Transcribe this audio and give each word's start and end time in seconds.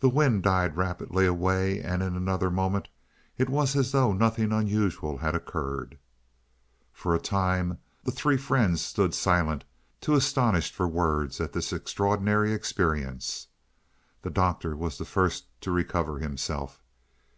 The 0.00 0.10
wind 0.10 0.42
died 0.42 0.76
rapidly 0.76 1.24
away, 1.24 1.80
and 1.80 2.02
in 2.02 2.14
another 2.14 2.50
moment 2.50 2.88
it 3.38 3.48
was 3.48 3.74
as 3.74 3.90
though 3.90 4.12
nothing 4.12 4.52
unusual 4.52 5.16
had 5.16 5.34
occurred. 5.34 5.98
For 6.92 7.14
a 7.14 7.18
time 7.18 7.78
the 8.04 8.10
three 8.10 8.36
friends 8.36 8.82
stood 8.82 9.14
silent, 9.14 9.64
too 10.02 10.12
astonished 10.14 10.74
for 10.74 10.86
words 10.86 11.40
at 11.40 11.54
this 11.54 11.72
extraordinary 11.72 12.52
experience. 12.52 13.46
The 14.20 14.28
Doctor 14.28 14.76
was 14.76 14.98
the 14.98 15.06
first 15.06 15.46
to 15.62 15.70
recover 15.70 16.18
himself. 16.18 16.82